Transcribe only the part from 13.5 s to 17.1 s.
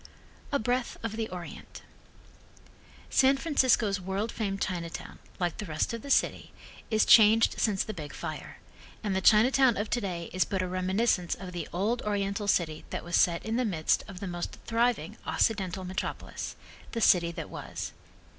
the midst of the most thriving Occidental metropolis The